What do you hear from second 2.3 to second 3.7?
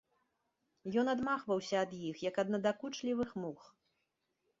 ад надакучлівых мух.